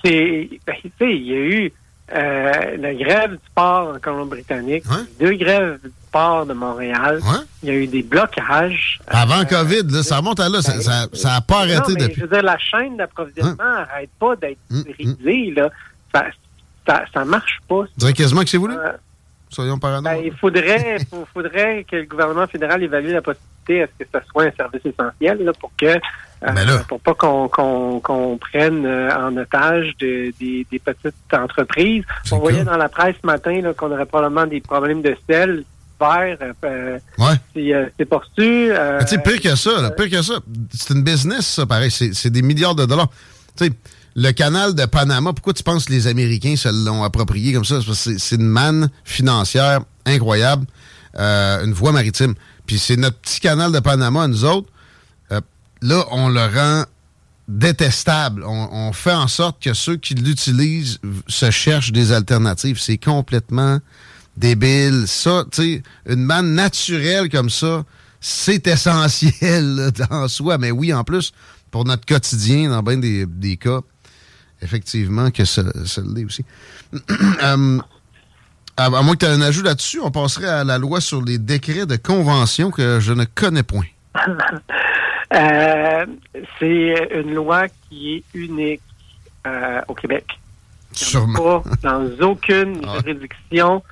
ben, 0.67 0.75
tu 0.83 0.93
sais, 0.99 1.11
il 1.15 1.27
y 1.27 1.33
a 1.33 1.37
eu 1.37 1.73
euh, 2.15 2.77
la 2.79 2.95
grève 2.95 3.33
du 3.33 3.50
port 3.55 3.95
en 3.95 3.99
Colombie-Britannique, 3.99 4.85
deux 5.21 5.35
grèves 5.35 5.79
du 5.83 5.91
port 6.11 6.47
de 6.47 6.55
Montréal. 6.55 7.21
Il 7.62 7.69
y 7.69 7.73
a 7.73 7.75
eu 7.75 7.87
des 7.87 8.03
blocages. 8.03 9.00
Avant 9.07 9.41
euh, 9.41 9.45
COVID, 9.45 9.83
là, 9.91 10.03
ça 10.03 10.17
remonte 10.19 10.41
à 10.41 10.49
là. 10.49 10.62
Ça 10.62 10.77
n'a 10.77 11.07
ben, 11.07 11.17
ça, 11.17 11.41
pas 11.41 11.61
arrêté 11.61 11.95
depuis. 11.95 12.15
Je 12.17 12.21
veux 12.23 12.29
dire, 12.29 12.43
la 12.43 12.59
chaîne 12.59 12.97
d'approvisionnement 12.97 13.57
n'arrête 13.59 14.11
pas 14.19 14.37
d'être 14.37 14.59
hum, 14.71 14.79
hum. 14.79 15.15
brisée. 15.17 15.53
Là. 15.55 15.71
Ça, 16.15 16.27
ça, 16.87 17.05
ça 17.12 17.25
marche 17.25 17.59
pas. 17.69 17.85
Tu 17.85 17.99
dirais 17.99 18.12
quasiment 18.15 18.43
que 18.43 18.49
c'est 18.49 18.57
voulu? 18.59 18.75
Euh, 18.75 18.93
Soyons 19.50 19.79
paranoïaques. 19.79 20.21
Ben, 20.21 20.27
il 20.27 20.38
faudrait, 20.38 20.99
faudrait 21.35 21.85
que 21.85 21.97
le 21.97 22.05
gouvernement 22.05 22.47
fédéral 22.47 22.83
évalue 22.83 23.12
la 23.12 23.23
possibilité 23.23 23.58
limiter 23.69 23.83
à 23.83 23.87
ce 23.87 24.05
que 24.05 24.11
ce 24.13 24.31
soit 24.31 24.45
un 24.45 24.53
service 24.53 24.83
essentiel 24.85 25.45
là, 25.45 25.53
pour 25.59 25.71
que 25.77 25.87
euh, 25.87 26.53
ben 26.53 26.85
pour 26.89 27.01
pas 27.01 27.15
qu'on 27.15 27.49
qu'on 27.49 28.39
prenne 28.39 28.87
euh, 28.87 29.11
en 29.17 29.37
otage 29.37 29.93
des, 29.99 30.33
des, 30.39 30.79
petites 30.79 31.15
entreprises. 31.33 32.05
On 32.31 32.39
voyait 32.39 32.65
dans 32.65 32.77
la 32.77 32.89
presse 32.89 33.17
ce 33.21 33.27
matin 33.27 33.61
qu'on 33.77 33.91
aurait 33.91 34.07
probablement 34.07 34.47
des 34.47 34.61
problèmes 34.61 35.03
de 35.03 35.17
sel 35.29 35.65
vert. 36.01 36.39
Euh, 36.65 36.99
ouais. 37.19 37.91
C'est 37.99 38.05
poursu. 38.05 38.71
Euh, 38.71 39.03
tu 39.05 39.19
pire 39.19 39.41
que 39.41 39.57
ça, 39.57 39.91
pire 39.97 40.11
que 40.11 40.23
ça. 40.23 40.35
C'est 40.73 40.95
une 40.95 41.03
business, 41.03 41.47
ça, 41.47 41.67
pareil. 41.67 41.91
C'est 41.91 42.31
des 42.31 42.43
milliards 42.43 42.75
de 42.77 42.87
dollars. 42.87 43.11
Tu 43.57 43.67
sais, 43.67 43.73
le 44.15 44.33
canal 44.33 44.75
de 44.75 44.85
Panama, 44.87 45.33
pourquoi 45.33 45.53
tu 45.53 45.63
penses 45.63 45.87
que 45.87 45.93
les 45.93 46.07
Américains 46.07 46.57
se 46.57 46.69
l'ont 46.69 47.03
approprié 47.03 47.53
comme 47.53 47.65
ça? 47.65 47.81
C'est 47.95 48.37
une 48.37 48.47
manne 48.49 48.91
financière 49.05 49.81
incroyable, 50.07 50.67
euh, 51.19 51.65
une 51.65 51.73
voie 51.73 51.93
maritime. 51.93 52.35
Puis 52.69 52.79
c'est 52.79 52.97
notre 52.97 53.17
petit 53.17 53.41
canal 53.41 53.73
de 53.73 53.81
Panama, 53.81 54.29
nous 54.29 54.45
autres. 54.45 54.69
Euh, 55.33 55.41
là, 55.81 56.05
on 56.11 56.29
le 56.29 56.43
rend 56.43 56.85
détestable. 57.49 58.45
On, 58.45 58.93
fait 58.93 59.15
en 59.15 59.27
sorte 59.27 59.61
que 59.63 59.73
ceux 59.73 59.97
qui 59.97 60.15
l'utilisent 60.15 61.01
se 61.29 61.51
cherchent 61.51 61.93
des 61.93 62.13
alternatives. 62.13 62.79
C'est 62.79 62.99
complètement 62.99 63.81
débile. 64.37 65.05
Ça, 65.07 65.47
tu 65.51 65.63
sais, 65.63 65.83
une 66.07 66.25
manne 66.25 66.55
naturelle 66.55 67.31
comme 67.31 67.49
ça, 67.49 67.87
c'est 68.21 68.67
essentiel 68.67 69.91
en 70.11 70.29
soi. 70.29 70.59
Mais 70.59 70.71
oui, 70.71 70.93
en 70.93 71.05
plus, 71.05 71.33
pour 71.71 71.87
notre 71.87 72.05
quotidien, 72.05 72.69
dans 72.69 72.83
bien 72.83 72.99
des, 72.99 73.25
des 73.25 73.57
cas, 73.57 73.81
effectivement 74.61 75.31
que 75.31 75.47
ça, 75.47 75.63
ça 75.87 76.03
l'est 76.03 76.27
aussi. 76.27 76.45
euh, 77.43 77.79
à, 78.79 78.91
moins 79.03 79.15
que 79.15 79.19
tu 79.19 79.27
aies 79.27 79.35
un 79.35 79.41
ajout 79.41 79.63
là-dessus, 79.63 80.01
on 80.01 80.11
passerait 80.11 80.49
à 80.49 80.65
la 80.65 80.79
loi 80.79 81.01
sur 81.01 81.23
les 81.23 81.39
décrets 81.39 81.87
de 81.87 81.97
convention 81.97 82.71
que 82.71 83.01
je 83.01 83.13
ne 83.13 83.25
connais 83.25 83.63
point. 83.65 83.87
euh, 85.35 86.07
c'est 86.59 87.09
une 87.13 87.35
loi 87.35 87.67
qui 87.69 88.17
est 88.17 88.25
unique 88.35 88.83
euh, 89.47 89.81
au 89.89 89.95
Québec. 89.95 90.25
Sûrement. 90.93 91.61
Pas 91.61 91.71
dans 91.83 92.09
aucune 92.21 92.81
ah. 92.89 92.99
juridiction 93.05 93.83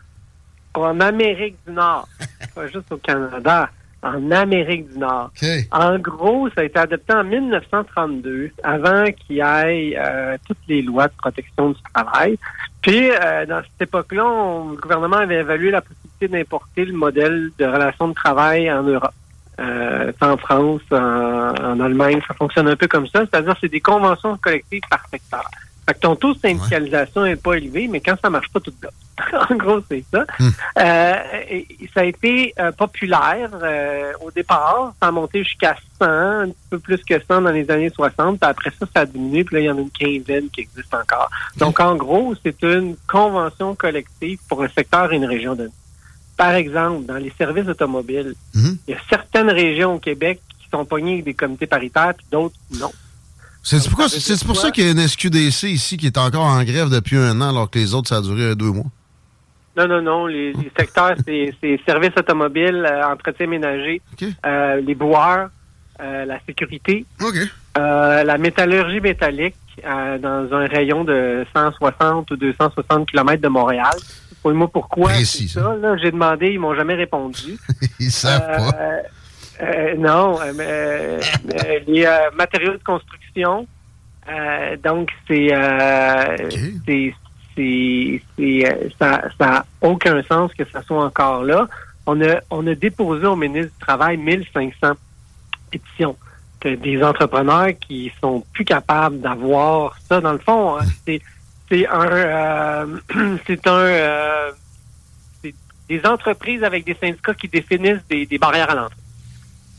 en 0.75 1.01
Amérique 1.01 1.57
du 1.67 1.73
Nord, 1.73 2.09
pas 2.55 2.67
juste 2.69 2.91
au 2.93 2.99
Canada 2.99 3.71
en 4.07 4.31
Amérique 4.31 4.93
du 4.93 4.99
Nord. 4.99 5.31
En 5.73 5.99
gros, 5.99 6.49
ça 6.51 6.61
a 6.61 6.65
été 6.65 6.79
adopté 6.79 7.13
en 7.13 7.25
1932, 7.25 8.51
avant 8.63 9.05
qu'il 9.07 9.37
y 9.37 9.41
ait 9.41 9.97
euh, 9.99 10.37
toutes 10.47 10.59
les 10.69 10.83
lois 10.83 11.09
de 11.09 11.15
protection 11.17 11.71
du 11.71 11.81
travail. 11.95 12.39
Puis, 12.83 13.11
euh, 13.11 13.47
dans 13.47 13.63
cette 13.63 13.89
époque-là, 13.89 14.25
le 14.71 14.77
gouvernement 14.81 15.17
avait 15.17 15.41
évalué 15.41 15.71
la 15.71 15.81
possibilité 15.81 16.29
d'importer 16.29 16.85
le 16.85 16.93
modèle 16.93 17.51
de 17.59 17.65
relations 17.65 18.09
de 18.09 18.15
travail 18.15 18.71
en 18.71 18.83
Europe. 18.83 19.15
Euh, 19.59 20.13
en 20.21 20.37
France, 20.37 20.83
en, 20.91 20.97
en, 20.97 21.81
Allemagne, 21.81 22.21
ça 22.29 22.35
fonctionne 22.35 22.69
un 22.69 22.77
peu 22.77 22.87
comme 22.87 23.07
ça, 23.07 23.21
c'est-à-dire 23.21 23.57
c'est 23.61 23.71
des 23.71 23.81
conventions 23.81 24.37
collectives 24.37 24.83
par 24.91 25.01
secteur. 25.09 25.45
Fait 25.87 25.95
que 25.95 26.01
ton 26.01 26.17
taux 26.17 26.35
de 26.35 26.39
syndicalisation 26.41 27.23
n'est 27.23 27.37
pas 27.37 27.55
élevé, 27.55 27.87
mais 27.87 28.01
quand 28.01 28.17
ça 28.21 28.29
marche 28.29 28.49
pas, 28.49 28.61
tout 28.61 28.73
bloque. 28.81 28.93
en 29.51 29.55
gros, 29.55 29.81
c'est 29.89 30.05
ça. 30.13 30.25
Hmm. 30.39 30.49
Euh, 30.79 31.15
ça 31.95 32.01
a 32.01 32.05
été 32.05 32.53
euh, 32.59 32.73
populaire 32.73 33.51
euh, 33.63 34.13
au 34.21 34.31
départ. 34.31 34.93
Ça 35.01 35.09
a 35.09 35.11
monté 35.11 35.43
jusqu'à 35.45 35.77
100, 36.01 36.07
un 36.07 36.47
petit 36.49 36.57
peu 36.71 36.79
plus 36.79 36.99
que 37.05 37.15
100 37.19 37.43
dans 37.43 37.51
les 37.51 37.71
années 37.71 37.91
60. 37.91 38.41
Puis 38.41 38.51
après 38.51 38.71
ça, 38.79 38.87
ça 38.95 39.01
a 39.03 39.07
diminué. 39.07 39.45
Puis 39.45 39.57
là, 39.57 39.61
il 39.61 39.65
y 39.67 39.71
en 39.71 39.79
a 39.79 39.81
une 39.81 39.91
quinzaine 39.91 40.51
qui 40.51 40.63
existe 40.63 40.93
encore. 40.93 41.31
Donc, 41.57 41.81
en 41.81 41.95
gros, 41.95 42.35
c'est 42.43 42.63
une 42.63 42.97
convention 43.07 43.75
collective 43.75 44.39
pour 44.49 44.63
un 44.63 44.69
secteur 44.69 45.13
et 45.13 45.17
une 45.17 45.25
région 45.25 45.55
donnée. 45.55 45.71
Par 46.37 46.53
exemple, 46.53 47.07
dans 47.07 47.17
les 47.17 47.33
services 47.39 47.69
automobiles, 47.69 48.35
hmm. 48.55 48.73
il 48.87 48.91
y 48.91 48.95
a 48.95 49.01
certaines 49.09 49.51
régions 49.51 49.95
au 49.95 49.99
Québec 49.99 50.41
qui 50.59 50.69
sont 50.69 50.85
pognées 50.85 51.15
avec 51.15 51.25
des 51.25 51.35
comités 51.35 51.67
paritaires, 51.67 52.13
puis 52.15 52.27
d'autres 52.31 52.57
non. 52.79 52.91
C'est 53.69 53.91
pour, 53.91 53.99
pour, 54.47 54.57
ça 54.57 54.71
qu'il 54.71 54.85
y 54.85 54.89
a 54.89 54.93
une 54.93 55.09
SQDC 55.09 55.65
ici 55.65 55.97
qui 55.97 56.07
est 56.07 56.19
encore 56.19 56.45
en 56.45 56.63
grève 56.63 56.89
depuis 56.89 57.17
un 57.17 57.41
an, 57.41 57.49
alors 57.49 57.69
que 57.69 57.81
les 57.81 57.95
autres, 57.95 58.09
ça 58.09 58.19
a 58.19 58.21
duré 58.21 58.55
deux 58.55 58.71
mois. 58.71 58.85
Non, 59.77 59.89
non, 59.89 60.03
non. 60.03 60.27
Les, 60.27 60.53
secteurs, 60.79 61.17
c'est 61.27 61.53
services 61.85 62.13
automobiles, 62.17 62.87
euh, 62.89 63.09
entretien 63.09 63.49
ménager, 63.49 64.01
euh, 64.47 64.81
les 64.81 64.95
boueurs, 64.95 65.49
euh, 66.01 66.25
la 66.25 66.39
sécurité, 66.47 67.05
la 67.75 68.39
métallurgie 68.39 69.01
métallique 69.01 69.57
dans 69.83 70.49
un 70.53 70.67
rayon 70.67 71.03
de 71.03 71.45
160 71.53 72.31
ou 72.31 72.37
260 72.37 73.11
km 73.11 73.43
de 73.43 73.49
Montréal. 73.49 73.97
Dis-moi 74.45 74.69
pourquoi 74.69 75.13
c'est 75.15 75.49
ça. 75.49 75.77
J'ai 76.01 76.13
demandé, 76.13 76.53
ils 76.53 76.61
m'ont 76.61 76.77
jamais 76.77 76.95
répondu. 76.95 77.59
ils 77.99 78.13
savent 78.13 78.47
pas. 78.47 79.03
Euh, 79.63 79.95
non, 79.97 80.39
euh, 80.41 80.53
euh, 80.61 81.81
les 81.87 82.07
matériaux 82.37 82.73
de 82.73 82.83
construction. 82.85 83.26
Donc, 84.83 85.11
c'est, 85.29 85.49
c'est, 87.57 88.23
ça 88.99 89.29
n'a 89.41 89.67
aucun 89.81 90.23
sens 90.23 90.53
que 90.55 90.65
ça 90.71 90.83
soit 90.83 91.05
encore 91.05 91.45
là. 91.45 91.69
On 92.07 92.21
a, 92.23 92.41
on 92.51 92.67
a 92.67 92.75
déposé 92.75 93.27
au 93.27 93.37
ministre 93.37 93.73
du 93.73 93.79
Travail 93.81 94.17
1500 94.17 94.93
pétitions 95.71 96.17
des 96.75 97.03
entrepreneurs 97.03 97.69
qui 97.79 98.13
sont 98.21 98.45
plus 98.53 98.65
capables 98.65 99.21
d'avoir 99.21 99.97
ça. 100.09 100.21
Dans 100.21 100.33
le 100.33 100.39
fond, 100.39 100.79
hein. 100.79 100.85
c'est, 101.07 101.21
c'est 101.69 101.87
un, 101.87 102.87
c'est 103.47 103.67
un, 103.67 104.51
des 105.89 106.05
entreprises 106.05 106.65
avec 106.65 106.85
des 106.85 106.95
syndicats 106.95 107.35
qui 107.35 107.49
définissent 107.49 108.05
des, 108.09 108.27
des 108.27 108.39
barrières 108.39 108.71
à 108.71 108.75
l'entrée. 108.75 108.97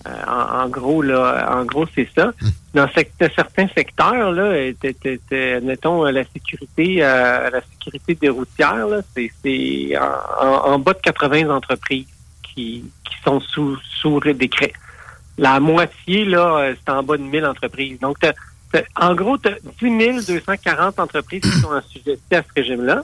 Euh, 0.06 0.12
en, 0.28 0.70
gros, 0.70 1.02
là, 1.02 1.58
en 1.58 1.66
gros, 1.66 1.86
c'est 1.96 2.08
ça. 2.16 2.28
Hmm. 2.42 2.50
Dans 2.74 2.88
certains 2.94 3.68
secteurs, 3.70 4.32
là, 4.32 4.72
mettons 5.64 6.04
la 6.04 6.24
sécurité, 6.26 6.98
euh, 7.04 7.50
la 7.50 7.62
sécurité 7.62 8.16
des 8.16 8.30
routières, 8.30 8.88
c'est 9.16 9.98
en, 9.98 10.80
bas 10.80 10.94
de 10.94 11.00
80 11.00 11.50
entreprises 11.50 12.06
qui, 12.44 12.86
sont 13.24 13.40
sous, 13.40 13.78
sous 14.00 14.20
décret. 14.20 14.74
La 15.38 15.60
moitié, 15.60 16.26
là, 16.26 16.74
c'est 16.76 16.92
en 16.92 17.04
bas 17.04 17.18
de 17.18 17.24
1000 17.24 17.46
entreprises. 17.46 18.00
Donc, 18.00 18.18
en 18.96 19.16
gros, 19.16 19.38
tu 19.38 19.50
as 19.50 19.58
10 19.82 20.28
240 20.28 21.00
entreprises 21.00 21.42
qui 21.42 21.60
sont 21.60 21.72
assujetties 21.72 22.36
à 22.36 22.44
ce 22.44 22.48
régime-là 22.56 23.02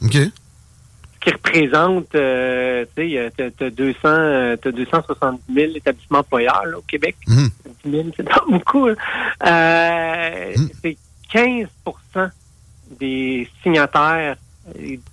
qui 1.23 1.31
représente, 1.31 2.13
euh, 2.15 2.85
tu 2.95 3.15
sais, 3.15 3.31
tu 3.55 3.63
as, 3.63 3.69
200, 3.69 3.97
as 4.03 4.71
270 4.71 5.53
000 5.53 5.71
établissements 5.75 6.19
employeurs 6.19 6.65
au 6.77 6.81
Québec. 6.81 7.15
10 7.27 7.33
mhm. 7.85 7.91
000, 7.91 8.07
c'est 8.15 8.23
pas 8.23 8.43
beaucoup. 8.47 8.87
Hein. 8.87 8.95
Euh, 9.45 10.53
mhm. 10.57 10.69
C'est 10.81 10.97
15 11.31 11.67
des 12.99 13.49
signataires, 13.63 14.35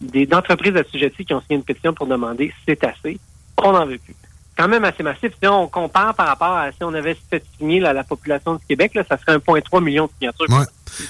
des 0.00 0.28
entreprises 0.32 0.76
assujetties 0.76 1.24
qui 1.24 1.34
ont 1.34 1.40
signé 1.40 1.56
une 1.56 1.64
pétition 1.64 1.94
pour 1.94 2.06
demander 2.06 2.52
c'est 2.66 2.82
assez, 2.84 3.18
on 3.58 3.72
n'en 3.72 3.86
veut 3.86 3.98
plus 3.98 4.14
quand 4.60 4.68
même 4.68 4.84
assez 4.84 5.02
massif. 5.02 5.32
Si 5.40 5.48
on 5.48 5.68
compare 5.68 6.14
par 6.14 6.26
rapport 6.26 6.54
à 6.54 6.70
si 6.70 6.82
on 6.82 6.92
avait 6.92 7.16
fait 7.30 7.42
signer 7.56 7.80
la, 7.80 8.04
population 8.04 8.56
du 8.56 8.66
Québec, 8.66 8.94
là, 8.94 9.04
ça 9.08 9.16
serait 9.16 9.38
1,3 9.38 9.82
million 9.82 10.04
de 10.04 10.10
signatures. 10.18 10.46
Ouais. 10.50 10.66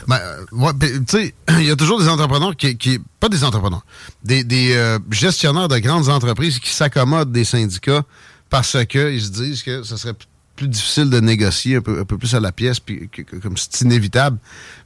Ben, 0.06 0.18
euh, 0.62 0.72
tu 0.80 1.04
sais, 1.06 1.34
il 1.58 1.64
y 1.64 1.70
a 1.70 1.76
toujours 1.76 2.00
des 2.00 2.08
entrepreneurs 2.08 2.56
qui, 2.56 2.76
qui 2.76 3.00
pas 3.18 3.28
des 3.28 3.44
entrepreneurs, 3.44 3.84
des, 4.22 4.44
des 4.44 4.74
euh, 4.76 4.98
gestionnaires 5.10 5.68
de 5.68 5.78
grandes 5.78 6.08
entreprises 6.08 6.58
qui 6.58 6.70
s'accommodent 6.70 7.32
des 7.32 7.44
syndicats 7.44 8.02
parce 8.48 8.76
qu'ils 8.86 9.22
se 9.22 9.30
disent 9.30 9.62
que 9.62 9.82
ce 9.82 9.96
serait 9.96 10.14
plus 10.56 10.68
difficile 10.68 11.08
de 11.08 11.20
négocier 11.20 11.76
un 11.76 11.80
peu, 11.80 12.00
un 12.00 12.04
peu 12.04 12.18
plus 12.18 12.34
à 12.34 12.40
la 12.40 12.52
pièce, 12.52 12.80
puis 12.80 13.08
comme 13.42 13.56
c'est 13.56 13.80
inévitable. 13.80 14.36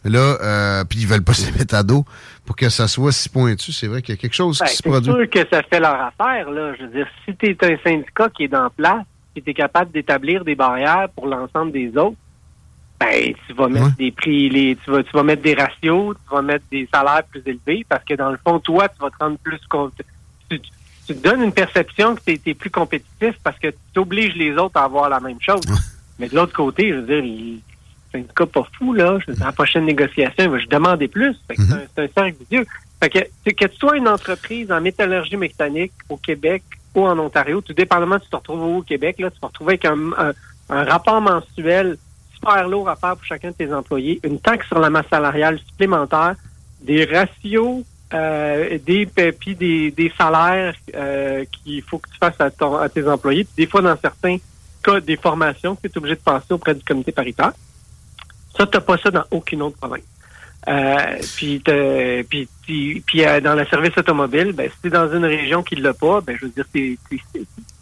Là, 0.04 0.38
euh, 0.40 0.84
puis 0.84 1.00
ils 1.00 1.06
veulent 1.06 1.24
pas 1.24 1.32
se 1.34 1.50
mettre 1.58 1.74
à 1.74 1.82
dos 1.82 2.04
pour 2.46 2.54
que 2.54 2.68
ça 2.68 2.86
soit 2.86 3.10
si 3.10 3.28
pointu. 3.28 3.72
C'est 3.72 3.88
vrai 3.88 4.00
qu'il 4.00 4.14
y 4.14 4.18
a 4.18 4.20
quelque 4.20 4.34
chose 4.34 4.58
qui 4.58 4.64
ben, 4.64 4.70
se 4.70 4.82
produit. 4.82 5.12
C'est 5.12 5.18
sûr 5.18 5.30
que 5.30 5.56
ça 5.56 5.62
fait 5.68 5.80
leur 5.80 6.00
affaire. 6.00 6.50
Là. 6.50 6.74
Je 6.78 6.84
veux 6.84 6.90
dire, 6.90 7.06
si 7.24 7.34
tu 7.36 7.46
es 7.46 7.56
un 7.62 7.76
syndicat 7.82 8.28
qui 8.28 8.44
est 8.44 8.48
dans 8.48 8.70
place, 8.70 9.04
et 9.36 9.42
tu 9.42 9.50
es 9.50 9.54
capable 9.54 9.90
d'établir 9.90 10.44
des 10.44 10.54
barrières 10.54 11.08
pour 11.14 11.26
l'ensemble 11.26 11.72
des 11.72 11.88
autres, 11.96 12.16
ben, 13.00 13.34
tu 13.46 13.52
vas 13.54 13.68
mettre 13.68 13.96
des 13.96 14.12
prix, 14.12 14.48
les, 14.48 14.76
tu 14.76 14.90
vas, 14.90 15.02
tu 15.02 15.10
vas 15.12 15.22
mettre 15.22 15.42
des 15.42 15.54
ratios, 15.54 16.14
tu 16.14 16.34
vas 16.34 16.42
mettre 16.42 16.64
des 16.70 16.88
salaires 16.92 17.24
plus 17.30 17.42
élevés 17.44 17.84
parce 17.88 18.04
que 18.04 18.14
dans 18.14 18.30
le 18.30 18.38
fond, 18.44 18.58
toi, 18.60 18.88
tu 18.88 19.00
vas 19.00 19.10
te 19.10 19.16
rendre 19.18 19.38
plus 19.38 19.60
compte 19.68 19.92
tu 21.06 21.14
te 21.14 21.22
donnes 21.22 21.42
une 21.42 21.52
perception 21.52 22.14
que 22.14 22.20
tu 22.22 22.40
es, 22.50 22.54
plus 22.54 22.70
compétitif 22.70 23.34
parce 23.42 23.58
que 23.58 23.68
tu 23.68 23.98
obliges 23.98 24.34
les 24.34 24.56
autres 24.56 24.78
à 24.78 24.84
avoir 24.84 25.08
la 25.08 25.20
même 25.20 25.40
chose. 25.40 25.60
Mais 26.18 26.28
de 26.28 26.34
l'autre 26.34 26.52
côté, 26.52 26.90
je 26.90 26.94
veux 26.94 27.20
dire, 27.20 27.60
c'est 28.10 28.18
un 28.18 28.22
cas 28.22 28.46
pas 28.46 28.66
fou, 28.78 28.94
là. 28.94 29.18
Je 29.26 29.32
dans 29.32 29.46
la 29.46 29.52
prochaine 29.52 29.84
négociation, 29.84 30.58
je 30.58 30.66
demander 30.66 31.08
plus. 31.08 31.36
Mm-hmm. 31.50 31.86
C'est 31.94 32.02
un, 32.02 32.08
cercle 32.08 32.36
vicieux. 32.40 32.64
Fait 33.02 33.10
que, 33.10 33.50
que 33.50 33.66
tu 33.66 33.76
sois 33.76 33.96
une 33.96 34.08
entreprise 34.08 34.70
en 34.72 34.80
métallurgie 34.80 35.36
mécanique 35.36 35.92
au 36.08 36.16
Québec 36.16 36.62
ou 36.94 37.06
en 37.06 37.18
Ontario, 37.18 37.60
tout 37.60 37.72
dépendamment 37.74 38.18
tu 38.20 38.30
te 38.30 38.36
retrouves 38.36 38.62
au 38.76 38.82
Québec, 38.82 39.16
là, 39.18 39.30
tu 39.30 39.40
vas 39.42 39.48
retrouver 39.48 39.72
avec 39.72 39.84
un, 39.84 40.32
un, 40.70 40.84
rapport 40.84 41.20
mensuel 41.20 41.98
super 42.44 42.68
lourd 42.68 42.88
à 42.88 42.96
faire 42.96 43.16
pour 43.16 43.24
chacun 43.24 43.50
de 43.50 43.54
tes 43.54 43.72
employés, 43.72 44.20
une 44.22 44.38
taxe 44.38 44.66
sur 44.66 44.78
la 44.78 44.90
masse 44.90 45.06
salariale 45.10 45.58
supplémentaire, 45.66 46.36
des 46.82 47.04
ratios 47.04 47.84
euh, 48.12 48.78
des 48.84 49.06
puis 49.06 49.56
des, 49.56 49.90
des 49.90 50.12
salaires 50.16 50.74
euh, 50.94 51.44
qu'il 51.50 51.82
faut 51.82 51.98
que 51.98 52.08
tu 52.10 52.18
fasses 52.18 52.40
à, 52.40 52.50
ton, 52.50 52.76
à 52.76 52.88
tes 52.88 53.08
employés. 53.08 53.46
des 53.56 53.66
fois, 53.66 53.82
dans 53.82 53.96
certains 53.96 54.36
cas 54.82 55.00
des 55.00 55.16
formations 55.16 55.74
que 55.74 55.88
tu 55.88 55.94
es 55.94 55.98
obligé 55.98 56.14
de 56.14 56.20
passer 56.20 56.52
auprès 56.52 56.74
du 56.74 56.84
comité 56.84 57.10
paritaire. 57.10 57.52
Ça, 58.56 58.66
tu 58.66 58.76
n'as 58.76 58.82
pas 58.82 58.98
ça 58.98 59.10
dans 59.10 59.24
aucune 59.30 59.62
autre 59.62 59.78
province. 59.78 60.04
Euh, 60.68 61.18
puis, 61.36 61.62
puis, 62.28 62.48
puis 63.00 63.24
euh, 63.24 63.40
dans 63.40 63.54
le 63.54 63.66
service 63.66 63.96
automobile, 63.98 64.52
ben, 64.52 64.70
si 64.70 64.76
tu 64.82 64.86
es 64.88 64.90
dans 64.90 65.12
une 65.12 65.24
région 65.24 65.62
qui 65.62 65.76
ne 65.76 65.82
l'a 65.82 65.94
pas, 65.94 66.20
ben, 66.20 66.36
je 66.40 66.46
veux 66.46 66.52
dire, 66.52 66.66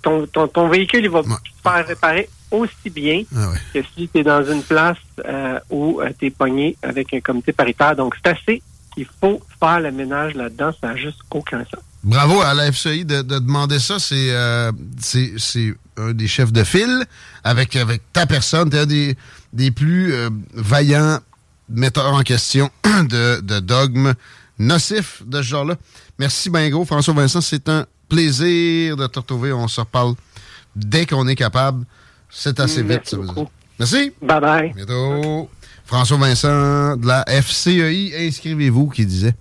ton, 0.03 0.27
ton, 0.27 0.49
ton, 0.49 0.69
véhicule 0.69 1.05
il 1.05 1.11
va 1.11 1.23
se 1.23 1.29
faire 1.63 1.87
réparer 1.87 2.29
aussi 2.53 2.91
bien 2.91 3.23
ah 3.35 3.53
que 3.73 3.81
si 3.95 4.09
tu 4.09 4.21
es 4.21 4.23
dans 4.23 4.45
une 4.45 4.63
place 4.63 4.99
euh, 5.25 5.59
où 5.71 6.01
euh, 6.01 6.11
tu 6.19 6.27
es 6.27 6.31
pogné 6.31 6.77
avec 6.83 7.13
un 7.15 7.21
comité 7.21 7.53
paritaire. 7.53 7.97
Donc, 7.97 8.15
c'est 8.17 8.31
assez 8.31 8.63
qu'il 8.95 9.07
faut 9.21 9.43
faire 9.59 9.81
le 9.81 9.91
ménage 9.91 10.35
là-dedans. 10.35 10.71
Ça 10.81 10.89
n'a 10.89 10.97
juste 10.97 11.19
aucun 11.31 11.65
sens. 11.65 11.83
Bravo 12.05 12.41
à 12.41 12.55
la 12.55 12.71
FCI 12.71 13.05
de, 13.05 13.23
demander 13.23 13.79
ça. 13.79 13.97
Euh, 14.13 14.73
c'est 14.99 15.33
c'est 15.39 15.75
un 15.97 16.13
des 16.13 16.27
chefs 16.27 16.53
de 16.53 16.65
file 16.65 17.05
avec, 17.45 17.77
avec 17.77 18.03
ta 18.13 18.27
personne. 18.27 18.71
Tu 18.71 18.77
es 18.77 18.81
un 18.81 18.87
des, 18.87 19.17
des 19.53 19.71
plus 19.71 20.15
vaillants 20.53 21.19
metteurs 21.69 22.13
en 22.13 22.23
question 22.23 22.71
de, 22.85 23.41
de 23.41 23.61
dogmes 23.61 24.15
nocifs 24.59 25.23
de 25.27 25.39
ce 25.39 25.49
genre-là. 25.49 25.77
Merci, 26.19 26.51
Bingo. 26.51 26.85
François 26.85 27.15
Vincent, 27.15 27.41
c'est 27.41 27.69
un 27.69 27.87
plaisir 28.09 28.97
de 28.97 29.07
te 29.07 29.19
retrouver. 29.19 29.53
On 29.53 29.69
se 29.69 29.81
reparle 29.81 30.15
dès 30.77 31.07
qu'on 31.07 31.27
est 31.29 31.37
capable. 31.37 31.85
C'est 32.35 32.59
assez 32.61 32.83
vite, 32.83 33.09
ça 33.09 33.19
veut 33.19 33.27
dire. 33.27 33.47
Merci. 33.79 34.13
Bye 34.23 34.41
bye. 34.41 34.73
Bientôt. 34.75 35.51
François 35.85 36.17
Vincent 36.17 36.97
de 36.97 37.07
la 37.07 37.25
FCEI, 37.27 38.27
inscrivez-vous, 38.27 38.89
qui 38.89 39.05
disait 39.05 39.35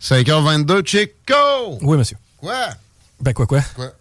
5h22, 0.00 0.86
Chico! 0.86 1.78
Oui, 1.80 1.96
monsieur. 1.96 2.18
Quoi? 2.36 2.68
Ben, 3.20 3.32
quoi, 3.32 3.46
quoi? 3.46 3.62
Quoi? 3.74 3.92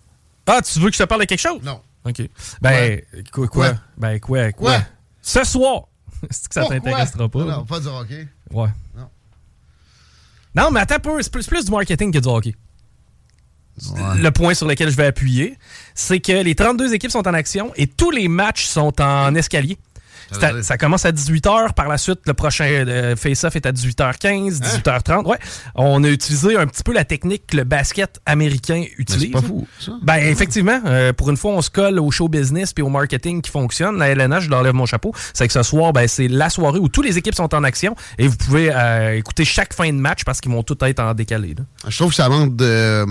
Ah, 0.45 0.61
tu 0.61 0.79
veux 0.79 0.89
que 0.89 0.95
je 0.97 1.01
te 1.01 1.07
parle 1.07 1.21
de 1.21 1.25
quelque 1.25 1.39
chose? 1.39 1.61
Non. 1.63 1.79
OK. 2.05 2.21
Ben, 2.61 3.01
quoi? 3.31 3.47
Quoi? 3.47 3.73
Ben, 3.97 4.19
quoi? 4.19 4.51
Quoi? 4.51 4.79
Ce 5.21 5.43
soir! 5.45 5.83
Est-ce 6.29 6.49
que 6.49 6.53
ça 6.55 6.65
t'intéressera 6.65 7.29
pas? 7.29 7.45
Non, 7.45 7.63
pas 7.63 7.79
du 7.79 7.87
hockey. 7.87 8.27
Ouais. 8.51 8.69
Non. 8.97 9.07
Non, 10.55 10.71
mais 10.71 10.81
attends 10.81 10.95
un 10.95 10.99
peu. 10.99 11.21
C'est 11.21 11.31
plus, 11.31 11.47
plus 11.47 11.65
du 11.65 11.71
marketing 11.71 12.11
que 12.11 12.19
du 12.19 12.27
hockey 12.27 12.55
le 14.17 14.29
point 14.29 14.53
sur 14.53 14.67
lequel 14.67 14.89
je 14.89 14.95
vais 14.95 15.05
appuyer, 15.05 15.57
c'est 15.95 16.19
que 16.19 16.31
les 16.31 16.55
32 16.55 16.93
équipes 16.93 17.11
sont 17.11 17.27
en 17.27 17.33
action 17.33 17.71
et 17.75 17.87
tous 17.87 18.11
les 18.11 18.27
matchs 18.27 18.65
sont 18.65 19.01
en 19.01 19.33
escalier 19.35 19.77
ça 20.61 20.77
commence 20.77 21.05
à 21.05 21.11
18h. 21.11 21.73
Par 21.73 21.87
la 21.87 21.97
suite, 21.97 22.19
le 22.25 22.33
prochain 22.33 22.65
euh, 22.65 23.15
face-off 23.15 23.55
est 23.55 23.65
à 23.65 23.71
18h15, 23.71 24.59
18h30. 24.59 25.25
Ouais. 25.25 25.37
On 25.75 26.03
a 26.03 26.09
utilisé 26.09 26.57
un 26.57 26.67
petit 26.67 26.83
peu 26.83 26.93
la 26.93 27.05
technique 27.05 27.47
que 27.47 27.57
le 27.57 27.63
basket 27.63 28.19
américain 28.25 28.83
utilise. 28.97 29.23
C'est 29.23 29.31
pas 29.31 29.41
fou, 29.41 29.67
ça. 29.79 29.93
Ben, 30.01 30.17
effectivement, 30.17 30.79
euh, 30.85 31.13
pour 31.13 31.29
une 31.29 31.37
fois, 31.37 31.51
on 31.51 31.61
se 31.61 31.69
colle 31.69 31.99
au 31.99 32.11
show 32.11 32.27
business 32.27 32.73
puis 32.73 32.83
au 32.83 32.89
marketing 32.89 33.41
qui 33.41 33.51
fonctionne. 33.51 33.97
La 33.97 34.09
LNH, 34.09 34.43
je 34.45 34.49
leur 34.49 34.63
lève 34.63 34.73
mon 34.73 34.85
chapeau. 34.85 35.13
C'est 35.33 35.47
que 35.47 35.53
ce 35.53 35.63
soir, 35.63 35.93
ben, 35.93 36.07
c'est 36.07 36.27
la 36.27 36.49
soirée 36.49 36.79
où 36.79 36.89
toutes 36.89 37.05
les 37.05 37.17
équipes 37.17 37.35
sont 37.35 37.53
en 37.53 37.63
action 37.63 37.95
et 38.17 38.27
vous 38.27 38.37
pouvez 38.37 38.71
euh, 38.73 39.17
écouter 39.17 39.45
chaque 39.45 39.73
fin 39.73 39.87
de 39.87 39.97
match 39.97 40.23
parce 40.23 40.41
qu'ils 40.41 40.51
vont 40.51 40.63
tout 40.63 40.77
être 40.83 40.99
en 40.99 41.13
décalé. 41.13 41.55
Je 41.87 41.95
trouve 41.95 42.09
que 42.09 42.15
ça 42.15 42.29
manque 42.29 42.55
de 42.55 43.05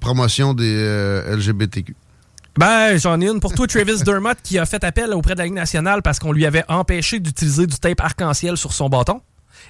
promotion 0.00 0.54
des 0.54 1.22
LGBTQ. 1.28 1.94
Ben, 2.58 2.98
j'en 2.98 3.20
ai 3.20 3.28
une 3.28 3.38
pour 3.38 3.54
toi, 3.54 3.68
Travis 3.68 4.02
Dermott, 4.02 4.36
qui 4.42 4.58
a 4.58 4.66
fait 4.66 4.82
appel 4.82 5.14
auprès 5.14 5.34
de 5.34 5.38
la 5.38 5.44
Ligue 5.44 5.54
nationale 5.54 6.02
parce 6.02 6.18
qu'on 6.18 6.32
lui 6.32 6.44
avait 6.44 6.64
empêché 6.66 7.20
d'utiliser 7.20 7.68
du 7.68 7.76
tape 7.76 8.00
arc-en-ciel 8.00 8.56
sur 8.56 8.72
son 8.72 8.88
bâton. 8.88 9.22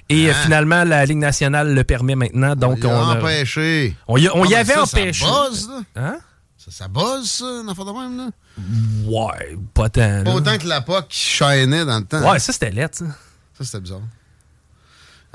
Et 0.09 0.27
euh, 0.27 0.33
ah. 0.33 0.41
finalement, 0.41 0.83
la 0.85 1.05
Ligue 1.05 1.19
nationale 1.19 1.75
le 1.75 1.83
permet 1.83 2.15
maintenant. 2.15 2.55
Donc, 2.55 2.79
on, 2.83 2.89
a 2.89 3.19
empêché. 3.19 3.95
On 4.07 4.17
y, 4.17 4.27
on 4.29 4.43
y 4.43 4.55
avait 4.55 4.75
empêché. 4.75 5.23
Ça 5.23 5.49
buzz, 5.49 5.69
là. 5.69 5.81
Hein? 5.97 6.17
Ça, 6.57 6.71
ça 6.71 6.87
buzz, 6.87 7.29
ça, 7.29 7.45
une 7.45 7.69
affaire 7.69 7.85
de 7.85 7.91
même, 7.91 8.17
là? 8.17 8.29
Ouais, 9.05 9.55
pas 9.75 9.89
tant. 9.89 10.23
Pas 10.23 10.33
autant 10.33 10.57
que 10.57 10.67
la 10.67 10.81
POC 10.81 11.09
qui 11.09 11.19
chaînait 11.19 11.85
dans 11.85 11.99
le 11.99 12.05
temps. 12.05 12.27
Ouais, 12.27 12.39
ça, 12.39 12.51
c'était 12.51 12.71
lettre, 12.71 12.97
ça. 12.97 13.05
Ça, 13.05 13.65
c'était 13.65 13.81
bizarre. 13.81 14.01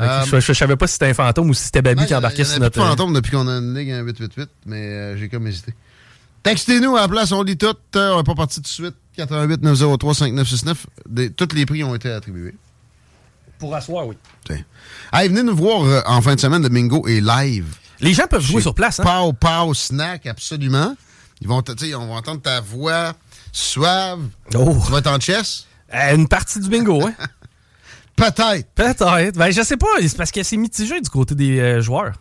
Euh, 0.01 0.25
je, 0.25 0.41
je, 0.41 0.53
savais 0.53 0.75
pas 0.75 0.89
si 0.89 0.95
c'était 0.95 1.07
un 1.07 1.15
fantôme 1.15 1.51
ou 1.51 1.55
si 1.55 1.67
c'était 1.67 1.83
Baby 1.83 2.07
qui 2.07 2.17
embarquait 2.17 2.43
sur 2.43 2.59
notre. 2.59 2.75
C'est 2.75 2.85
un 2.85 2.89
fantôme 2.89 3.15
depuis 3.15 3.31
qu'on 3.31 3.47
a 3.47 3.59
une 3.59 3.79
ligue 3.79 3.93
en 3.93 4.01
888, 4.01 4.51
mais 4.67 4.89
euh, 4.89 5.17
j'ai 5.17 5.29
comme 5.29 5.47
hésité. 5.47 5.73
Textez-nous 6.45 6.95
à 6.95 7.01
la 7.01 7.09
place, 7.09 7.33
on 7.33 7.43
lit 7.43 7.57
tout. 7.57 7.75
Euh, 7.97 8.13
on 8.13 8.19
n'est 8.19 8.23
pas 8.23 8.35
parti 8.35 8.57
tout 8.57 8.61
de 8.63 8.67
suite. 8.69 8.95
88 9.17 9.63
903 9.63 10.15
5969. 10.15 10.87
tous 11.37 11.55
les 11.55 11.65
prix 11.65 11.83
ont 11.83 11.95
été 11.95 12.11
attribués. 12.11 12.55
Pour 13.59 13.75
asseoir, 13.75 14.07
oui. 14.07 14.17
Allez, 15.11 15.29
venez 15.29 15.43
nous 15.43 15.57
voir 15.57 15.85
euh, 15.85 16.03
en 16.05 16.21
fin 16.21 16.35
de 16.35 16.41
semaine. 16.41 16.61
de 16.61 16.69
Mingo 16.69 17.09
et 17.09 17.23
live. 17.23 17.75
Les 18.01 18.13
gens 18.13 18.27
peuvent 18.27 18.43
jouer 18.43 18.61
sur 18.61 18.75
place. 18.75 19.01
Hein? 19.01 19.05
Pow, 19.05 19.33
pow, 19.33 19.73
snack, 19.73 20.27
absolument. 20.27 20.95
Ils 21.41 21.49
vont, 21.49 21.63
on 21.63 22.07
va 22.09 22.15
entendre 22.15 22.43
ta 22.43 22.61
voix 22.61 23.15
suave. 23.51 24.21
Oh. 24.55 24.77
Tu 24.85 24.93
vas 24.93 24.99
être 24.99 25.07
en 25.07 25.19
chess? 25.19 25.67
Euh, 25.95 26.15
une 26.15 26.29
partie 26.29 26.61
du 26.61 26.69
bingo, 26.69 27.07
hein? 27.07 27.15
Peut-être. 28.17 28.69
Peut-être. 28.75 29.39
Ben, 29.39 29.51
je 29.51 29.63
sais 29.63 29.79
pas. 29.79 29.87
C'est 30.03 30.17
parce 30.17 30.31
que 30.31 30.43
c'est 30.43 30.59
mitigé 30.59 31.01
du 31.01 31.09
côté 31.09 31.35
des 31.35 31.81
joueurs. 31.81 32.13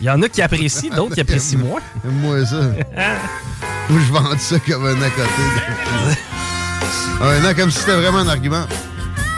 Il 0.00 0.06
y 0.06 0.10
en 0.10 0.22
a 0.22 0.28
qui 0.30 0.40
apprécient, 0.40 0.94
d'autres 0.94 1.14
qui 1.14 1.20
apprécient 1.20 1.58
moins. 1.58 1.80
Moi, 2.04 2.46
ça. 2.46 2.56
Moi, 2.56 4.00
je 4.06 4.12
vends 4.12 4.38
ça 4.38 4.56
comme 4.60 4.86
un 4.86 5.02
à 5.02 5.10
côté. 5.10 6.18
un 7.22 7.44
an 7.44 7.54
comme 7.54 7.70
si 7.70 7.80
c'était 7.80 7.96
vraiment 7.96 8.18
un 8.18 8.28
argument. 8.28 8.64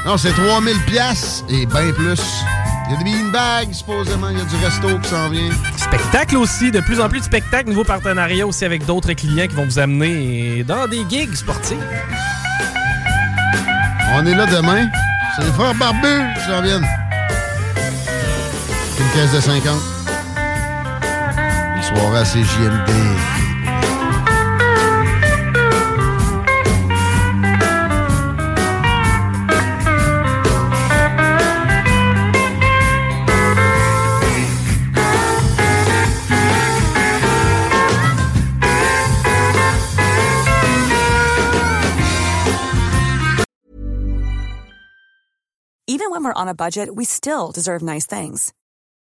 Non, 0.06 0.16
c'est 0.16 0.30
3000 0.30 0.78
pièces 0.84 1.44
et 1.48 1.66
bien 1.66 1.92
plus. 1.92 2.20
Il 2.86 2.92
y 2.92 2.94
a 2.94 2.98
des 2.98 3.04
beanbags, 3.04 3.72
supposément. 3.72 4.28
Il 4.30 4.38
y 4.38 4.40
a 4.40 4.44
du 4.44 4.56
resto 4.56 4.98
qui 5.00 5.08
s'en 5.08 5.28
vient. 5.30 5.50
Spectacle 5.76 6.36
aussi. 6.36 6.70
De 6.70 6.80
plus 6.80 7.00
en 7.00 7.08
plus 7.08 7.20
de 7.20 7.24
spectacles. 7.24 7.70
Nouveau 7.70 7.84
partenariat 7.84 8.46
aussi 8.46 8.64
avec 8.64 8.84
d'autres 8.86 9.12
clients 9.14 9.48
qui 9.48 9.54
vont 9.56 9.64
vous 9.64 9.78
amener 9.80 10.62
dans 10.62 10.86
des 10.86 11.04
gigs 11.08 11.34
sportifs. 11.34 11.76
On 14.14 14.24
est 14.26 14.34
là 14.34 14.46
demain. 14.46 14.86
C'est 15.34 15.44
les 15.44 15.52
frères 15.52 15.74
barbus 15.74 16.22
qui 16.36 16.50
s'en 16.50 16.62
viennent. 16.62 16.86
Une 19.00 19.20
caisse 19.20 19.32
de 19.32 19.40
50 19.40 20.01
soirée 21.94 22.18
à 22.18 22.24
CJMD. 22.24 22.90
Even 45.88 46.10
when 46.10 46.24
we're 46.24 46.32
on 46.32 46.48
a 46.48 46.54
budget, 46.54 46.94
we 46.94 47.04
still 47.04 47.52
deserve 47.52 47.82
nice 47.82 48.06
things. 48.06 48.52